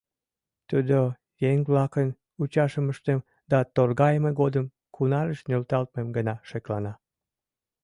Тудо 0.69 0.99
еҥ-влакын 1.49 2.07
ӱчашымыштым 2.43 3.19
да 3.51 3.59
торгайыме 3.75 4.31
годым 4.41 4.65
кунарыш 4.95 5.39
нӧлталтмым 5.49 6.07
гына 6.17 6.35
шеклана. 6.49 6.93